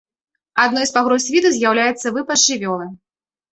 [0.63, 2.91] Адной з пагроз віду з'яўляецца выпас жывёлы.